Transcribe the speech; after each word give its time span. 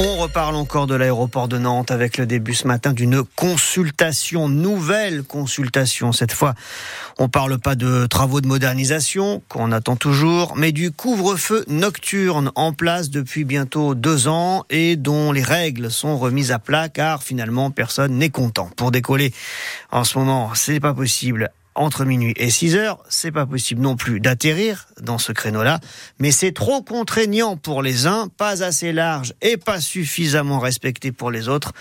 On 0.00 0.16
reparle 0.16 0.54
encore 0.54 0.86
de 0.86 0.94
l'aéroport 0.94 1.48
de 1.48 1.58
Nantes 1.58 1.90
avec 1.90 2.18
le 2.18 2.26
début 2.26 2.54
ce 2.54 2.68
matin 2.68 2.92
d'une 2.92 3.24
consultation, 3.34 4.48
nouvelle 4.48 5.24
consultation. 5.24 6.12
Cette 6.12 6.30
fois, 6.30 6.54
on 7.18 7.28
parle 7.28 7.58
pas 7.58 7.74
de 7.74 8.06
travaux 8.06 8.40
de 8.40 8.46
modernisation 8.46 9.42
qu'on 9.48 9.72
attend 9.72 9.96
toujours, 9.96 10.54
mais 10.56 10.70
du 10.70 10.92
couvre-feu 10.92 11.64
nocturne 11.66 12.52
en 12.54 12.72
place 12.72 13.10
depuis 13.10 13.44
bientôt 13.44 13.96
deux 13.96 14.28
ans 14.28 14.64
et 14.70 14.94
dont 14.94 15.32
les 15.32 15.42
règles 15.42 15.90
sont 15.90 16.16
remises 16.16 16.52
à 16.52 16.60
plat 16.60 16.88
car 16.88 17.24
finalement 17.24 17.72
personne 17.72 18.18
n'est 18.18 18.30
content. 18.30 18.70
Pour 18.76 18.92
décoller 18.92 19.34
en 19.90 20.04
ce 20.04 20.16
moment, 20.16 20.52
c'est 20.54 20.78
pas 20.78 20.94
possible 20.94 21.50
entre 21.78 22.04
minuit 22.04 22.34
et 22.36 22.50
6 22.50 22.76
heures. 22.76 22.98
C'est 23.08 23.30
pas 23.30 23.46
possible 23.46 23.80
non 23.80 23.96
plus 23.96 24.20
d'atterrir 24.20 24.88
dans 25.00 25.18
ce 25.18 25.32
créneau-là, 25.32 25.80
mais 26.18 26.30
c'est 26.30 26.52
trop 26.52 26.82
contraignant 26.82 27.56
pour 27.56 27.82
les 27.82 28.06
uns, 28.06 28.28
pas 28.36 28.62
assez 28.62 28.92
large 28.92 29.34
et 29.40 29.56
pas 29.56 29.80
suffisamment 29.80 30.58
respecté 30.58 31.12
pour 31.12 31.30
les 31.30 31.48
autres. 31.48 31.72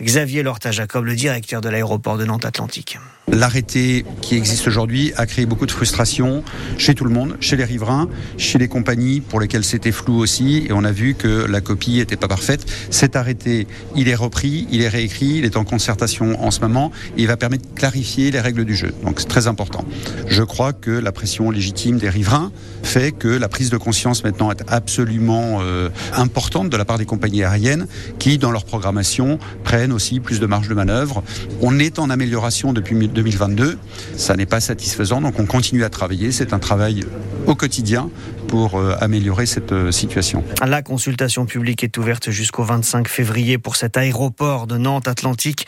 Xavier 0.00 0.42
Lorta-Jacob, 0.42 1.04
le 1.04 1.14
directeur 1.14 1.60
de 1.60 1.68
l'aéroport 1.68 2.18
de 2.18 2.24
Nantes 2.24 2.44
Atlantique. 2.44 2.98
L'arrêté 3.28 4.04
qui 4.20 4.36
existe 4.36 4.66
aujourd'hui 4.68 5.12
a 5.16 5.26
créé 5.26 5.46
beaucoup 5.46 5.64
de 5.66 5.72
frustration 5.72 6.44
chez 6.76 6.94
tout 6.94 7.04
le 7.04 7.10
monde, 7.10 7.36
chez 7.40 7.56
les 7.56 7.64
riverains, 7.64 8.08
chez 8.36 8.58
les 8.58 8.68
compagnies 8.68 9.20
pour 9.20 9.40
lesquelles 9.40 9.64
c'était 9.64 9.92
flou 9.92 10.18
aussi, 10.18 10.66
et 10.68 10.72
on 10.72 10.84
a 10.84 10.92
vu 10.92 11.14
que 11.14 11.46
la 11.46 11.60
copie 11.60 11.96
n'était 11.96 12.16
pas 12.16 12.28
parfaite. 12.28 12.66
Cet 12.90 13.16
arrêté, 13.16 13.66
il 13.96 14.08
est 14.08 14.14
repris, 14.14 14.66
il 14.70 14.82
est 14.82 14.88
réécrit, 14.88 15.38
il 15.38 15.44
est 15.44 15.56
en 15.56 15.64
concertation 15.64 16.42
en 16.44 16.50
ce 16.50 16.60
moment, 16.60 16.92
et 17.16 17.22
il 17.22 17.26
va 17.26 17.36
permettre 17.36 17.68
de 17.68 17.74
clarifier 17.74 18.30
les 18.30 18.40
règles 18.40 18.64
du 18.64 18.76
jeu. 18.76 18.92
Donc 19.02 19.20
très 19.34 19.48
important. 19.48 19.84
Je 20.28 20.44
crois 20.44 20.72
que 20.72 20.92
la 20.92 21.10
pression 21.10 21.50
légitime 21.50 21.98
des 21.98 22.08
riverains 22.08 22.52
fait 22.84 23.10
que 23.10 23.26
la 23.26 23.48
prise 23.48 23.68
de 23.68 23.76
conscience 23.76 24.22
maintenant 24.22 24.52
est 24.52 24.62
absolument 24.68 25.58
euh, 25.60 25.88
importante 26.14 26.70
de 26.70 26.76
la 26.76 26.84
part 26.84 26.98
des 26.98 27.04
compagnies 27.04 27.42
aériennes 27.42 27.88
qui, 28.20 28.38
dans 28.38 28.52
leur 28.52 28.64
programmation, 28.64 29.40
prennent 29.64 29.90
aussi 29.90 30.20
plus 30.20 30.38
de 30.38 30.46
marge 30.46 30.68
de 30.68 30.74
manœuvre. 30.74 31.24
On 31.60 31.80
est 31.80 31.98
en 31.98 32.10
amélioration 32.10 32.72
depuis 32.72 33.08
2022. 33.08 33.76
Ça 34.16 34.36
n'est 34.36 34.46
pas 34.46 34.60
satisfaisant, 34.60 35.20
donc 35.20 35.40
on 35.40 35.46
continue 35.46 35.82
à 35.82 35.88
travailler. 35.88 36.30
C'est 36.30 36.52
un 36.52 36.60
travail 36.60 37.04
au 37.48 37.56
quotidien 37.56 38.10
pour 38.46 38.76
euh, 38.76 38.94
améliorer 39.00 39.46
cette 39.46 39.72
euh, 39.72 39.90
situation. 39.90 40.44
La 40.64 40.82
consultation 40.82 41.44
publique 41.44 41.82
est 41.82 41.98
ouverte 41.98 42.30
jusqu'au 42.30 42.62
25 42.62 43.08
février 43.08 43.58
pour 43.58 43.74
cet 43.74 43.96
aéroport 43.96 44.68
de 44.68 44.76
Nantes 44.76 45.08
Atlantique 45.08 45.66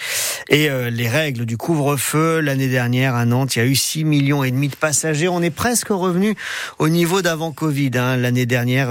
et 0.49 0.71
euh, 0.71 0.91
les 0.91 1.09
règles 1.09 1.47
du 1.47 1.57
couvre-feu. 1.57 2.41
L'année 2.41 2.69
dernière 2.69 3.15
à 3.15 3.25
Nantes, 3.25 3.57
il 3.57 3.59
y 3.61 3.63
a 3.63 3.67
eu 3.67 3.75
6 3.75 4.05
millions 4.05 4.45
et 4.45 4.51
demi 4.51 4.69
de 4.69 4.77
passagers. 4.77 5.29
On 5.29 5.43
est 5.43 5.51
presque 5.51 5.89
revenu 5.89 6.37
au 6.79 6.89
niveau 6.89 7.23
d'avant 7.23 7.53
Covid. 7.53 7.91
Hein. 7.95 8.17
L'année 8.17 8.47
dernière, 8.47 8.89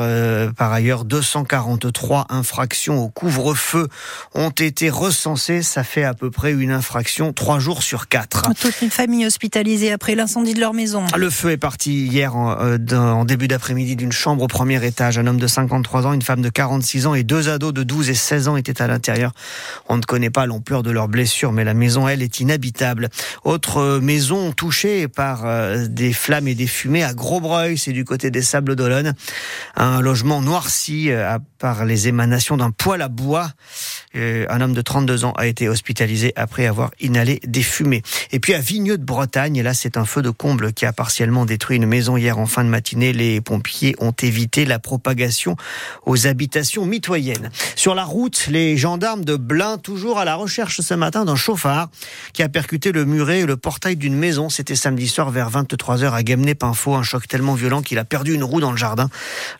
par 0.56 0.72
ailleurs, 0.72 1.06
243 1.06 2.28
infractions 2.30 3.04
au 3.04 3.10
couvre-feu 3.10 3.88
ont 4.34 4.50
été 4.50 4.90
recensées. 4.90 5.62
Ça 5.62 5.84
fait 5.84 6.04
à 6.04 6.14
peu 6.14 6.32
près 6.32 6.52
une 6.52 6.72
infraction 6.72 7.34
trois 7.34 7.60
jours 7.60 7.84
sur 7.84 8.08
quatre. 8.08 8.54
Toute 8.60 8.82
une 8.82 8.90
famille 8.90 9.26
hospitalisée 9.26 9.92
après 9.92 10.16
l'incendie 10.16 10.54
de 10.54 10.60
leur 10.60 10.74
maison. 10.74 11.06
Le 11.16 11.30
feu 11.30 11.52
est 11.52 11.58
parti 11.58 12.06
hier 12.06 12.36
en, 12.36 12.56
en 12.94 13.26
début 13.26 13.48
d'après-midi 13.48 13.96
d'une 13.96 14.12
chambre 14.12 14.44
au 14.44 14.48
premier 14.48 14.84
étage. 14.86 15.18
Un 15.18 15.28
homme 15.28 15.40
de 15.40 15.48
53 15.48 16.08
ans, 16.08 16.14
une 16.14 16.22
femme 16.22 16.42
de 16.42 16.50
46 16.50 17.08
ans 17.08 17.14
et 17.14 17.24
deux 17.24 17.50
ados 17.50 17.74
de 17.74 17.84
12 17.84 18.10
et 18.10 18.14
16 18.14 18.48
ans 18.48 18.58
étaient 18.58 18.82
à 18.82 18.88
l'intérieur. 18.88 19.32
On 19.88 19.98
ne 19.98 20.02
connaît 20.04 20.30
pas 20.30 20.46
l'ampleur 20.46 20.84
de 20.84 20.92
leurs 20.92 21.08
blessures, 21.08 21.45
mais 21.52 21.64
la 21.64 21.74
maison, 21.74 22.08
elle, 22.08 22.22
est 22.22 22.40
inhabitable. 22.40 23.10
Autre 23.44 24.00
maison 24.00 24.52
touchée 24.52 25.08
par 25.08 25.46
euh, 25.46 25.88
des 25.88 26.14
flammes 26.14 26.48
et 26.48 26.56
des 26.56 26.68
fumées 26.68 27.04
à 27.04 27.14
Grosbreuil, 27.14 27.78
c'est 27.78 27.92
du 27.92 28.06
côté 28.06 28.32
des 28.32 28.42
Sables 28.42 28.76
d'Olonne. 28.76 29.14
Un 29.76 30.02
logement 30.02 30.42
noirci 30.42 31.12
euh, 31.12 31.38
par 31.60 31.86
les 31.86 32.08
émanations 32.08 32.58
d'un 32.58 32.72
poêle 32.72 33.02
à 33.02 33.08
bois. 33.08 33.50
Euh, 34.16 34.46
un 34.50 34.62
homme 34.62 34.74
de 34.74 34.82
32 34.82 35.26
ans 35.26 35.34
a 35.34 35.48
été 35.48 35.68
hospitalisé 35.68 36.34
après 36.36 36.66
avoir 36.66 36.92
inhalé 37.00 37.40
des 37.46 37.64
fumées. 37.64 38.02
Et 38.32 38.40
puis 38.40 38.54
à 38.54 38.60
Vigneux 38.60 38.98
de 38.98 39.04
Bretagne, 39.04 39.62
là 39.62 39.74
c'est 39.74 39.98
un 39.98 40.06
feu 40.06 40.22
de 40.22 40.30
comble 40.30 40.74
qui 40.74 40.86
a 40.86 40.94
partiellement 40.94 41.46
détruit 41.46 41.78
une 41.78 41.86
maison 41.86 42.18
hier 42.18 42.38
en 42.38 42.46
fin 42.46 42.64
de 42.64 42.70
matinée. 42.70 43.14
Les 43.14 43.42
pompiers 43.42 43.96
ont 44.00 44.14
évité 44.22 44.66
la 44.66 44.80
propagation 44.80 45.56
aux 46.06 46.28
habitations 46.28 46.86
mitoyennes. 46.86 47.52
Sur 47.76 47.96
la 47.96 48.04
route, 48.04 48.48
les 48.50 48.78
gendarmes 48.78 49.26
de 49.26 49.36
Blain, 49.36 49.78
toujours 49.78 50.20
à 50.20 50.26
la 50.26 50.36
recherche 50.36 50.82
ce 50.82 50.94
matin 50.94 51.26
d'un 51.26 51.36
chauffard 51.36 51.90
qui 52.34 52.44
a 52.44 52.50
percuté 52.50 52.92
le 52.92 53.06
muret 53.06 53.42
et 53.42 53.46
le 53.46 53.58
portail 53.58 53.96
d'une 53.96 54.16
maison. 54.16 54.50
C'était 54.50 54.76
samedi 54.76 55.08
soir 55.08 55.32
vers 55.32 55.50
23h 55.50 56.12
à 56.12 56.24
Guémené-Pinfo. 56.24 56.96
Un 56.96 57.04
choc 57.04 57.28
tellement 57.28 57.54
violent 57.54 57.82
qu'il 57.82 57.98
a 57.98 58.06
perdu 58.06 58.34
une 58.34 58.44
roue 58.44 58.62
dans 58.62 58.72
le 58.72 58.78
jardin. 58.78 59.10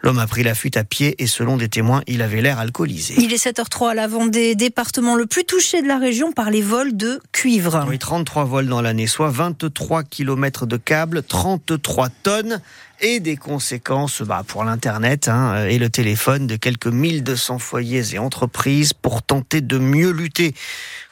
L'homme 0.02 0.20
a 0.20 0.28
pris 0.28 0.44
la 0.44 0.56
fuite 0.56 0.78
à 0.78 0.84
pied 0.84 1.16
et 1.22 1.28
selon 1.28 1.58
des 1.58 1.70
témoins, 1.70 2.02
il 2.08 2.22
avait 2.22 2.42
l'air 2.42 2.60
alcoolisé. 2.60 3.16
Il 3.18 3.34
est 3.34 3.44
7h03 3.44 3.92
à 3.92 3.94
la 3.94 4.08
Vendée 4.08 4.45
départements 4.54 5.16
le 5.16 5.26
plus 5.26 5.46
touché 5.46 5.82
de 5.82 5.88
la 5.88 5.98
région 5.98 6.32
par 6.32 6.52
les 6.52 6.62
vols 6.62 6.96
de 6.96 7.20
cuivre. 7.32 7.84
Oui, 7.90 7.98
33 7.98 8.44
vols 8.44 8.68
dans 8.68 8.82
l'année, 8.82 9.08
soit 9.08 9.30
23 9.30 10.04
km 10.04 10.68
de 10.68 10.78
câbles, 10.78 11.24
33 11.24 12.10
tonnes 12.22 12.62
et 13.02 13.20
des 13.20 13.38
conséquences 13.38 14.22
bah, 14.22 14.44
pour 14.46 14.64
l'Internet 14.64 15.28
hein, 15.28 15.66
et 15.66 15.80
le 15.80 15.90
téléphone 15.90 16.48
de 16.48 16.56
quelques 16.56 16.88
1200 16.88 17.58
foyers 17.60 18.14
et 18.14 18.20
entreprises 18.20 18.94
pour 18.94 19.24
tenter 19.24 19.62
de 19.62 19.78
mieux 19.78 20.12
lutter 20.12 20.54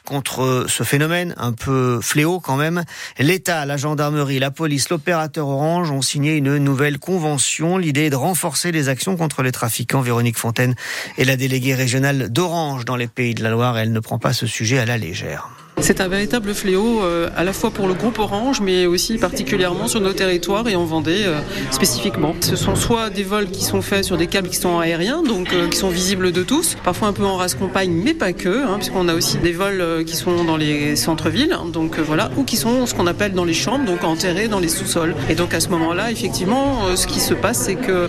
contre 0.04 0.66
ce 0.68 0.82
phénomène 0.82 1.34
un 1.38 1.52
peu 1.52 2.00
fléau 2.02 2.40
quand 2.40 2.56
même. 2.56 2.84
L'État, 3.18 3.64
la 3.64 3.76
gendarmerie, 3.76 4.38
la 4.38 4.50
police, 4.50 4.90
l'opérateur 4.90 5.48
Orange 5.48 5.90
ont 5.90 6.02
signé 6.02 6.36
une 6.36 6.58
nouvelle 6.58 6.98
convention. 6.98 7.78
L'idée 7.78 8.06
est 8.06 8.10
de 8.10 8.16
renforcer 8.16 8.70
les 8.72 8.88
actions 8.88 9.16
contre 9.16 9.42
les 9.42 9.52
trafiquants. 9.52 10.02
Véronique 10.02 10.38
Fontaine 10.38 10.74
est 11.16 11.24
la 11.24 11.36
déléguée 11.36 11.74
régionale 11.74 12.30
d'Orange 12.30 12.84
dans 12.84 12.96
les 12.96 13.06
Pays 13.06 13.34
de 13.34 13.42
la 13.42 13.50
Loire. 13.50 13.78
Elle 13.78 13.92
ne 13.92 14.00
prend 14.00 14.18
pas 14.18 14.32
ce 14.32 14.46
sujet 14.46 14.78
à 14.78 14.84
la 14.84 14.98
légère. 14.98 15.53
C'est 15.80 16.00
un 16.00 16.08
véritable 16.08 16.54
fléau 16.54 17.02
euh, 17.02 17.28
à 17.36 17.44
la 17.44 17.52
fois 17.52 17.70
pour 17.70 17.86
le 17.86 17.94
groupe 17.94 18.18
Orange, 18.18 18.60
mais 18.60 18.86
aussi 18.86 19.18
particulièrement 19.18 19.88
sur 19.88 20.00
nos 20.00 20.12
territoires 20.12 20.66
et 20.68 20.76
en 20.76 20.84
Vendée 20.84 21.24
euh, 21.26 21.40
spécifiquement. 21.70 22.34
Ce 22.40 22.56
sont 22.56 22.74
soit 22.76 23.10
des 23.10 23.22
vols 23.22 23.50
qui 23.50 23.62
sont 23.62 23.82
faits 23.82 24.04
sur 24.04 24.16
des 24.16 24.26
câbles 24.26 24.48
qui 24.48 24.56
sont 24.56 24.78
aériens, 24.78 25.22
donc 25.22 25.52
euh, 25.52 25.68
qui 25.68 25.76
sont 25.76 25.90
visibles 25.90 26.32
de 26.32 26.42
tous, 26.42 26.76
parfois 26.84 27.08
un 27.08 27.12
peu 27.12 27.24
en 27.24 27.36
race 27.36 27.54
compagne, 27.54 27.90
mais 27.90 28.14
pas 28.14 28.32
que, 28.32 28.64
hein, 28.64 28.76
puisqu'on 28.76 29.08
a 29.08 29.14
aussi 29.14 29.36
des 29.38 29.52
vols 29.52 30.04
qui 30.06 30.16
sont 30.16 30.44
dans 30.44 30.56
les 30.56 30.96
centres-villes, 30.96 31.56
donc 31.72 31.98
voilà, 31.98 32.30
ou 32.36 32.44
qui 32.44 32.56
sont 32.56 32.86
ce 32.86 32.94
qu'on 32.94 33.06
appelle 33.06 33.32
dans 33.32 33.44
les 33.44 33.52
chambres, 33.52 33.84
donc 33.84 34.04
enterrés 34.04 34.48
dans 34.48 34.60
les 34.60 34.68
sous-sols. 34.68 35.14
Et 35.28 35.34
donc 35.34 35.54
à 35.54 35.60
ce 35.60 35.68
moment-là, 35.70 36.10
effectivement, 36.10 36.96
ce 36.96 37.06
qui 37.06 37.20
se 37.20 37.34
passe, 37.34 37.58
c'est 37.58 37.74
que 37.74 38.08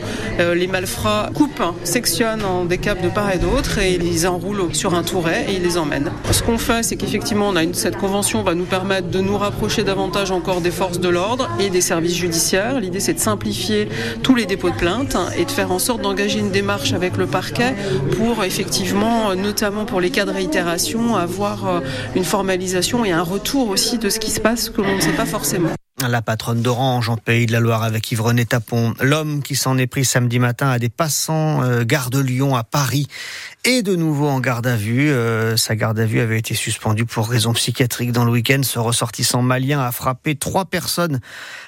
les 0.53 0.67
malfrats 0.67 1.29
coupent, 1.33 1.73
sectionnent 1.83 2.45
en 2.45 2.65
des 2.65 2.77
câbles 2.77 3.01
de 3.01 3.09
part 3.09 3.33
et 3.33 3.37
d'autre 3.37 3.79
et 3.79 3.95
ils 3.95 4.01
les 4.01 4.25
enroulent 4.25 4.73
sur 4.73 4.93
un 4.93 5.03
touret 5.03 5.45
et 5.49 5.55
ils 5.55 5.63
les 5.63 5.77
emmènent. 5.77 6.11
Ce 6.31 6.43
qu'on 6.43 6.57
fait, 6.57 6.83
c'est 6.83 6.95
qu'effectivement, 6.95 7.51
cette 7.73 7.97
convention 7.97 8.43
va 8.43 8.53
nous 8.53 8.65
permettre 8.65 9.09
de 9.09 9.19
nous 9.19 9.37
rapprocher 9.37 9.83
davantage 9.83 10.31
encore 10.31 10.61
des 10.61 10.71
forces 10.71 10.99
de 10.99 11.09
l'ordre 11.09 11.49
et 11.59 11.69
des 11.69 11.81
services 11.81 12.15
judiciaires. 12.15 12.79
L'idée, 12.79 12.99
c'est 12.99 13.13
de 13.13 13.19
simplifier 13.19 13.87
tous 14.23 14.35
les 14.35 14.45
dépôts 14.45 14.69
de 14.69 14.75
plainte 14.75 15.15
et 15.37 15.45
de 15.45 15.51
faire 15.51 15.71
en 15.71 15.79
sorte 15.79 16.01
d'engager 16.01 16.39
une 16.39 16.51
démarche 16.51 16.93
avec 16.93 17.17
le 17.17 17.27
parquet 17.27 17.75
pour 18.17 18.43
effectivement, 18.43 19.35
notamment 19.35 19.85
pour 19.85 20.01
les 20.01 20.09
cas 20.09 20.25
de 20.25 20.31
réitération, 20.31 21.15
avoir 21.15 21.67
euh, 21.67 21.79
une 22.15 22.25
formalisation 22.25 23.05
et 23.05 23.11
un 23.11 23.23
retour 23.23 23.69
aussi 23.69 23.97
de 23.97 24.09
ce 24.09 24.19
qui 24.19 24.31
se 24.31 24.39
passe 24.39 24.69
que 24.69 24.81
l'on 24.81 24.95
ne 24.95 25.01
sait 25.01 25.13
pas 25.13 25.25
forcément. 25.25 25.69
La 26.07 26.21
patronne 26.21 26.61
d'Orange 26.61 27.09
en 27.09 27.17
Pays 27.17 27.45
de 27.45 27.51
la 27.51 27.59
Loire 27.59 27.83
avec 27.83 28.11
Yves-René 28.11 28.45
Tapon. 28.45 28.93
L'homme 29.01 29.41
qui 29.41 29.55
s'en 29.55 29.77
est 29.77 29.87
pris 29.87 30.05
samedi 30.05 30.39
matin 30.39 30.69
à 30.69 30.77
des 30.77 30.89
passants 30.89 31.63
euh, 31.63 31.83
gare 31.83 32.09
de 32.09 32.19
Lyon 32.19 32.55
à 32.55 32.63
Paris 32.63 33.07
est 33.63 33.81
de 33.81 33.95
nouveau 33.95 34.27
en 34.27 34.39
garde 34.39 34.67
à 34.67 34.75
vue. 34.75 35.09
Euh, 35.09 35.57
sa 35.57 35.75
garde 35.75 35.99
à 35.99 36.05
vue 36.05 36.19
avait 36.19 36.37
été 36.37 36.53
suspendue 36.53 37.05
pour 37.05 37.27
raison 37.27 37.53
psychiatrique 37.53 38.11
dans 38.11 38.23
le 38.23 38.31
week-end. 38.31 38.61
Ce 38.63 38.77
ressortissant 38.77 39.41
malien 39.41 39.79
a 39.79 39.91
frappé 39.91 40.35
trois 40.35 40.65
personnes 40.65 41.19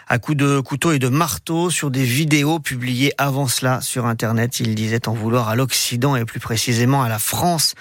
à 0.08 0.20
coups 0.20 0.38
de 0.38 0.60
couteau 0.60 0.92
et 0.92 1.00
de 1.00 1.10
marteau 1.10 1.70
sur 1.70 1.90
des 1.90 2.04
vidéos 2.04 2.60
publiées 2.60 3.14
avant 3.18 3.48
cela 3.48 3.82
sur 3.82 4.06
Internet. 4.06 4.60
Il 4.60 4.76
disait 4.76 5.08
en 5.08 5.14
vouloir 5.14 5.50
à 5.50 5.56
l'Occident 5.56 6.16
et 6.16 6.26
plus 6.26 6.40
précisément 6.40 7.02
à 7.02 7.10
la 7.10 7.20
France 7.20 7.74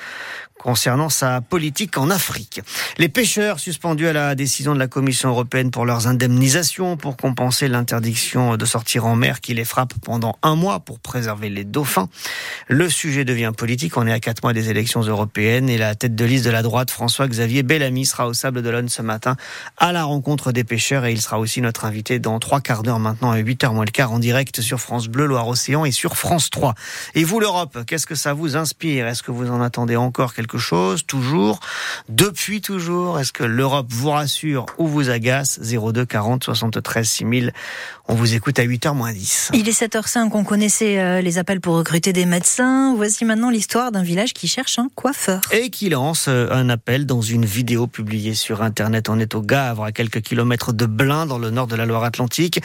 concernant 0.66 1.10
sa 1.10 1.40
politique 1.42 1.96
en 1.96 2.10
Afrique. 2.10 2.60
Les 2.98 3.08
pêcheurs 3.08 3.60
suspendus 3.60 4.08
à 4.08 4.12
la 4.12 4.34
décision 4.34 4.74
de 4.74 4.80
la 4.80 4.88
Commission 4.88 5.28
européenne 5.28 5.70
pour 5.70 5.86
leurs 5.86 6.08
indemnisations 6.08 6.96
pour 6.96 7.16
compenser 7.16 7.68
l'interdiction 7.68 8.56
de 8.56 8.64
sortir 8.64 9.06
en 9.06 9.14
mer 9.14 9.40
qui 9.40 9.54
les 9.54 9.64
frappe 9.64 9.94
pendant 10.02 10.36
un 10.42 10.56
mois 10.56 10.80
pour 10.80 10.98
préserver 10.98 11.50
les 11.50 11.62
dauphins. 11.62 12.08
Le 12.66 12.90
sujet 12.90 13.24
devient 13.24 13.52
politique. 13.56 13.96
On 13.96 14.08
est 14.08 14.12
à 14.12 14.18
quatre 14.18 14.42
mois 14.42 14.52
des 14.52 14.68
élections 14.68 15.02
européennes 15.02 15.68
et 15.68 15.78
la 15.78 15.94
tête 15.94 16.16
de 16.16 16.24
liste 16.24 16.44
de 16.44 16.50
la 16.50 16.62
droite, 16.62 16.90
François-Xavier 16.90 17.62
Bellamy, 17.62 18.04
sera 18.04 18.26
au 18.26 18.34
Sable 18.34 18.60
d'Olonne 18.60 18.88
ce 18.88 19.02
matin 19.02 19.36
à 19.76 19.92
la 19.92 20.02
rencontre 20.02 20.50
des 20.50 20.64
pêcheurs 20.64 21.04
et 21.04 21.12
il 21.12 21.20
sera 21.20 21.38
aussi 21.38 21.60
notre 21.60 21.84
invité 21.84 22.18
dans 22.18 22.40
trois 22.40 22.60
quarts 22.60 22.82
d'heure 22.82 22.98
maintenant 22.98 23.30
à 23.30 23.38
8h 23.38 23.72
moins 23.72 23.84
le 23.84 23.92
quart 23.92 24.10
en 24.10 24.18
direct 24.18 24.60
sur 24.60 24.80
France 24.80 25.06
Bleu, 25.06 25.26
Loire-Océan 25.26 25.84
et 25.84 25.92
sur 25.92 26.16
France 26.16 26.50
3. 26.50 26.74
Et 27.14 27.22
vous, 27.22 27.38
l'Europe, 27.38 27.78
qu'est-ce 27.86 28.06
que 28.08 28.16
ça 28.16 28.32
vous 28.32 28.56
inspire? 28.56 29.06
Est-ce 29.06 29.22
que 29.22 29.30
vous 29.30 29.48
en 29.48 29.62
attendez 29.62 29.94
encore 29.94 30.34
quelque 30.34 30.55
chose, 30.58 31.04
toujours, 31.06 31.60
depuis 32.08 32.60
toujours 32.60 33.18
Est-ce 33.18 33.32
que 33.32 33.44
l'Europe 33.44 33.86
vous 33.90 34.10
rassure 34.10 34.66
ou 34.78 34.86
vous 34.86 35.10
agace? 35.10 35.60
02 35.60 36.04
40 36.04 36.44
73 36.44 37.08
6000. 37.08 37.52
On 38.08 38.14
vous 38.14 38.34
écoute 38.34 38.60
à 38.60 38.64
8h 38.64 38.94
moins 38.94 39.12
10. 39.12 39.50
Il 39.52 39.68
est 39.68 39.82
7h05, 39.82 40.30
on 40.32 40.44
connaissait 40.44 41.00
euh, 41.00 41.20
les 41.20 41.38
appels 41.38 41.60
pour 41.60 41.74
recruter 41.74 42.12
des 42.12 42.24
médecins. 42.24 42.94
Voici 42.94 43.24
maintenant 43.24 43.50
l'histoire 43.50 43.90
d'un 43.90 44.04
village 44.04 44.32
qui 44.32 44.46
cherche 44.46 44.78
un 44.78 44.88
coiffeur. 44.94 45.40
Et 45.50 45.70
qui 45.70 45.88
lance 45.88 46.26
euh, 46.28 46.48
un 46.52 46.68
appel 46.68 47.04
dans 47.04 47.20
une 47.20 47.44
vidéo 47.44 47.88
publiée 47.88 48.34
sur 48.34 48.62
Internet. 48.62 49.08
On 49.08 49.18
est 49.18 49.34
au 49.34 49.42
Gavre, 49.42 49.82
à 49.82 49.90
quelques 49.90 50.20
kilomètres 50.20 50.72
de 50.72 50.86
Blain, 50.86 51.26
dans 51.26 51.38
le 51.38 51.50
nord 51.50 51.66
de 51.66 51.74
la 51.74 51.84
Loire-Atlantique. 51.84 52.60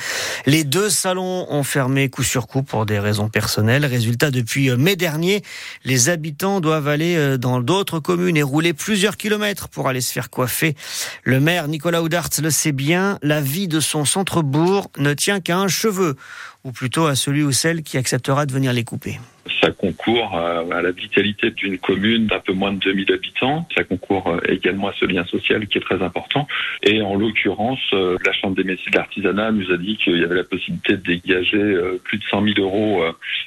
Les 0.46 0.64
deux 0.64 0.92
salons 0.92 1.48
ont 1.50 1.64
fermé 1.64 2.10
coup 2.10 2.24
sur 2.24 2.46
coup 2.46 2.62
pour 2.62 2.86
des 2.86 3.00
raisons 3.00 3.28
personnelles. 3.28 3.86
Résultat, 3.86 4.30
depuis 4.30 4.70
euh, 4.70 4.78
mai 4.78 4.96
dernier, 4.96 5.42
les 5.86 6.10
habitants 6.10 6.60
doivent 6.60 6.88
aller 6.88 7.38
dans 7.40 7.60
d'autres 7.72 8.02
communes 8.02 8.36
et 8.36 8.44
rouler 8.44 8.74
plusieurs 8.74 9.16
kilomètres 9.16 9.70
pour 9.70 9.88
aller 9.88 10.02
se 10.02 10.12
faire 10.12 10.30
coiffer. 10.30 10.76
Le 11.24 11.40
maire 11.40 11.70
Nicolas 11.70 12.02
Oudart 12.04 12.28
le 12.44 12.50
sait 12.50 12.74
bien, 12.74 13.18
la 13.22 13.40
vie 13.40 13.70
de 13.70 13.80
son 13.80 14.04
centre-bourg 14.04 14.92
ne 14.98 15.14
tient 15.14 15.40
qu'à 15.40 15.58
un 15.58 15.70
cheveu, 15.70 16.18
ou 16.66 16.74
plutôt 16.74 17.06
à 17.06 17.16
celui 17.16 17.44
ou 17.44 17.54
celle 17.54 17.82
qui 17.82 17.98
acceptera 17.98 18.46
de 18.46 18.52
venir 18.52 18.74
les 18.74 18.84
couper. 18.84 19.22
Ça 19.62 19.72
concourt 19.72 20.36
à 20.36 20.82
la 20.82 20.92
vitalité 20.92 21.52
d'une 21.52 21.78
commune 21.78 22.28
d'un 22.28 22.40
peu 22.40 22.54
moins 22.54 22.74
de 22.74 22.80
2000 22.80 23.12
habitants. 23.12 23.68
Ça 23.76 23.84
concourt 23.84 24.28
euh, 24.28 24.40
également 24.48 24.88
à 24.90 24.94
ce 24.94 25.06
lien 25.06 25.26
social 25.26 25.68
qui 25.68 25.78
est 25.78 25.82
très 25.82 26.02
important. 26.02 26.48
Et 26.84 27.02
en 27.02 27.16
l'occurrence, 27.16 27.80
euh, 27.94 28.18
la 28.26 28.34
Chambre 28.34 28.56
des 28.56 28.64
métiers 28.64 28.92
de 28.92 28.98
l'artisanat 28.98 29.52
nous 29.52 29.72
a 29.72 29.78
dit 29.78 29.98
qu'il 29.98 30.18
y 30.18 30.24
avait 30.24 30.36
la 30.36 30.44
possibilité 30.44 30.94
de 30.94 31.04
dégager 31.04 31.58
euh, 31.58 32.02
plus 32.04 32.18
de 32.18 32.24
100 32.24 32.44
000 32.56 32.60
euros 32.60 33.04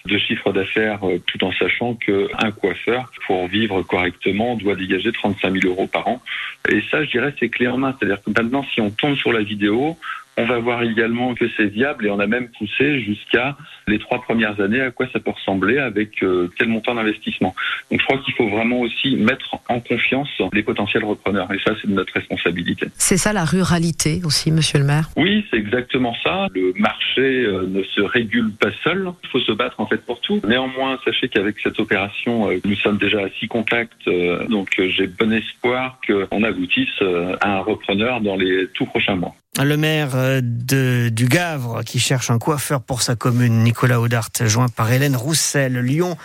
de 0.07 0.19
chiffre 0.19 0.53
d'affaires 0.53 1.01
tout 1.27 1.45
en 1.45 1.53
sachant 1.53 1.95
qu'un 1.95 2.51
coiffeur, 2.53 3.11
pour 3.27 3.49
vivre 3.49 3.83
correctement, 3.83 4.57
doit 4.57 4.75
dégager 4.75 5.13
35 5.13 5.61
000 5.61 5.73
euros 5.73 5.87
par 5.87 6.09
an. 6.09 6.23
Et 6.69 6.83
ça, 6.91 7.05
je 7.05 7.11
dirais, 7.11 7.35
c'est 7.39 7.49
clé 7.49 7.69
en 7.69 7.79
main. 7.79 7.95
C'est-à-dire 7.99 8.23
que 8.23 8.31
maintenant, 8.31 8.65
si 8.75 8.81
on 8.81 8.91
tombe 8.91 9.17
sur 9.17 9.33
la 9.33 9.43
vidéo, 9.43 9.97
on 10.37 10.45
va 10.47 10.59
voir 10.59 10.83
également 10.83 11.35
que 11.35 11.45
c'est 11.57 11.67
viable 11.67 12.07
et 12.07 12.11
on 12.11 12.19
a 12.19 12.27
même 12.27 12.49
poussé 12.59 13.01
jusqu'à 13.01 13.57
les 13.87 13.99
trois 13.99 14.21
premières 14.23 14.61
années 14.61 14.81
à 14.81 14.91
quoi 14.91 15.07
ça 15.13 15.21
peut 15.21 15.31
ressembler 15.31 15.79
avec 15.79 16.23
euh, 16.23 16.49
quel 16.59 16.69
montant 16.69 16.95
d'investissement. 16.95 17.55
Donc 17.91 18.01
je 18.01 18.07
crois 18.07 18.19
qu'il 18.19 18.35
faut 18.35 18.49
vraiment 18.49 18.81
aussi 18.81 19.17
mettre 19.17 19.57
en 19.69 19.81
confiance 19.81 20.29
les 20.53 20.63
potentiels 20.63 21.05
repreneurs 21.05 21.53
et 21.53 21.59
ça 21.59 21.75
c'est 21.81 21.89
de 21.89 21.95
notre 21.95 22.13
responsabilité. 22.15 22.87
C'est 22.95 23.17
ça 23.17 23.33
la 23.33 23.45
ruralité 23.45 24.23
aussi, 24.25 24.51
monsieur 24.51 24.79
le 24.79 24.85
maire? 24.85 25.09
Oui, 25.17 25.45
c'est 25.51 25.57
exactement 25.57 26.15
ça. 26.23 26.49
Le 26.55 26.73
marché 26.79 27.45
euh, 27.45 27.67
ne 27.67 27.83
se 27.83 28.01
régule 28.01 28.53
pas 28.53 28.71
seul. 28.83 29.11
Il 29.23 29.29
faut 29.29 29.41
se 29.41 29.53
battre 29.53 29.81
en 29.81 29.87
fait 29.87 30.05
pour 30.05 30.21
tout. 30.21 30.41
Néanmoins, 30.47 30.99
sachez 31.05 31.29
qu'avec 31.29 31.59
cette 31.61 31.79
opération, 31.79 32.51
euh, 32.51 32.61
nous 32.65 32.77
sommes 32.77 32.99
déjà 32.99 33.21
à 33.21 33.29
six 33.39 33.49
contacts. 33.49 34.09
donc 34.49 34.81
j'ai 34.89 35.07
bon 35.07 35.33
espoir 35.33 35.99
qu'on 36.07 36.43
aboutisse 36.43 37.03
à 37.41 37.59
un 37.59 37.61
repreneur 37.61 38.21
dans 38.21 38.37
les 38.37 38.69
tout 38.75 38.87
prochains 38.87 39.17
mois. 39.17 39.35
Le 39.63 39.77
maire 39.77 40.17
euh, 40.17 40.41
de, 40.43 41.11
du 41.11 41.27
Gavre 41.27 41.85
qui 41.85 42.01
cherche 42.01 42.31
un 42.31 42.39
coiffeur 42.39 42.83
pour 42.83 43.03
sa 43.03 43.15
commune, 43.15 43.63
Nicolas 43.63 44.01
Audart, 44.01 44.31
joint 44.41 44.69
par 44.69 44.91
Hélène 44.91 45.15
Roussel. 45.15 45.79
Lyon 45.79 46.17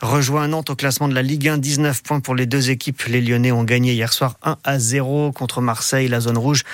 rejoint 0.00 0.48
Nantes 0.48 0.70
au 0.70 0.76
classement 0.76 1.08
de 1.08 1.14
la 1.14 1.22
Ligue 1.22 1.48
1. 1.48 1.58
19 1.58 2.02
points 2.02 2.20
pour 2.20 2.34
les 2.34 2.46
deux 2.46 2.70
équipes. 2.70 3.02
Les 3.04 3.20
Lyonnais 3.20 3.52
ont 3.52 3.64
gagné 3.64 3.92
hier 3.92 4.12
soir 4.12 4.36
1 4.42 4.56
à 4.64 4.78
0 4.78 5.32
contre 5.32 5.60
Marseille. 5.60 6.08
La 6.08 6.20
zone 6.20 6.38
rouge 6.38 6.64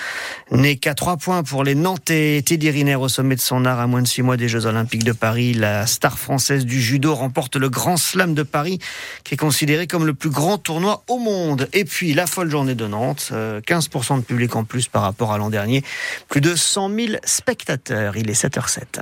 n'est 0.51 0.77
qu'à 0.77 0.93
3 0.93 1.17
points 1.17 1.43
pour 1.43 1.63
les 1.63 1.75
Nantais. 1.75 2.41
Teddy 2.45 2.69
Riner 2.69 2.95
au 2.95 3.09
sommet 3.09 3.35
de 3.35 3.41
son 3.41 3.65
art 3.65 3.79
à 3.79 3.87
moins 3.87 4.01
de 4.01 4.07
6 4.07 4.21
mois 4.21 4.37
des 4.37 4.47
Jeux 4.47 4.65
Olympiques 4.65 5.03
de 5.03 5.11
Paris. 5.11 5.53
La 5.53 5.87
star 5.87 6.17
française 6.17 6.65
du 6.65 6.81
judo 6.81 7.13
remporte 7.13 7.55
le 7.55 7.69
Grand 7.69 7.97
Slam 7.97 8.33
de 8.33 8.43
Paris 8.43 8.79
qui 9.23 9.33
est 9.33 9.37
considéré 9.37 9.87
comme 9.87 10.05
le 10.05 10.13
plus 10.13 10.29
grand 10.29 10.57
tournoi 10.57 11.03
au 11.07 11.17
monde. 11.17 11.69
Et 11.73 11.85
puis 11.85 12.13
la 12.13 12.27
folle 12.27 12.49
journée 12.49 12.75
de 12.75 12.87
Nantes. 12.87 13.31
15% 13.31 13.33
euh, 13.33 14.17
de 14.17 14.21
public 14.23 14.55
en 14.55 14.63
plus 14.63 14.87
par 14.87 15.01
rapport 15.01 15.33
à 15.33 15.37
l'an 15.37 15.49
dernier. 15.49 15.83
Plus 16.29 16.41
de 16.41 16.55
100 16.55 16.89
000 16.95 17.07
spectateurs. 17.23 18.17
Il 18.17 18.29
est 18.29 18.41
7h07. 18.41 19.01